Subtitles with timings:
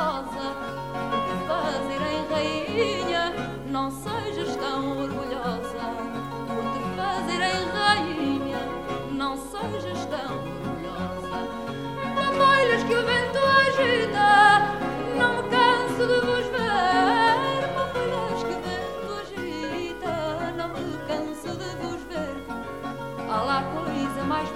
[0.00, 0.69] rosa.